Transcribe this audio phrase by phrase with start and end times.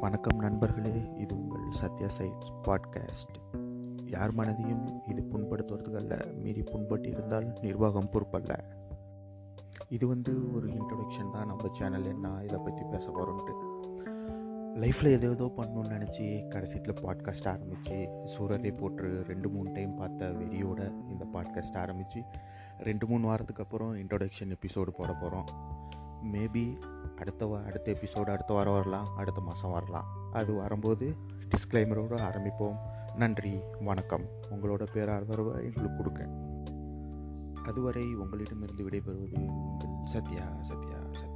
[0.00, 3.36] வணக்கம் நண்பர்களே இது உங்கள் சத்யா சைட் பாட்காஸ்ட்.
[4.06, 8.56] யார் மனதையும் இது புண்படுத்துவதுக்கல்ல மீறி புண்பட்டு இருந்தால் நிர்வாகம் பொறுப்பல்ல.
[9.88, 13.78] இது வந்து ஒரு இன்ட்ரொடக்ஷன் தான் நம்ம சேனல் என்ன இதை பற்றி பேச போகிறோன்ட்டு
[14.80, 20.92] லைஃப்பில் எதோ ஏதோ பண்ணணும்னு நினச்சி கடைசியில் பாட்காஸ்ட் ஆரம்பித்து சூரரை போட்டு ரெண்டு மூணு டைம் பார்த்த வெறியோட
[21.08, 22.22] இந்த பாட்காஸ்ட் ஆரம்பித்து
[22.78, 25.46] ரெண்டு மூணு வாரத்துக்கு அப்புறம் இன்ட்ரொடக்ஷன் எபிசோடு போட போகிறோம்
[26.32, 26.80] மேபி
[27.18, 30.04] அடுத்த அடுத்த எபிசோடு அடுத்த வாரம் வரலாம் அடுத்த மாதம் வரலாம்.
[30.32, 31.16] அது வரும்போது
[31.48, 32.76] டிஸ்க்ளைமரோடு ஆரம்பிப்போம்.
[33.16, 34.24] நன்றி வணக்கம்.
[34.50, 36.28] உங்களோட பேராதரவை எங்களுக்கு கொடுக்க
[37.64, 39.46] அதுவரை உங்களிடமிருந்து விடைபெறுவது
[40.04, 41.29] சத்யா சத்யா சத்யா.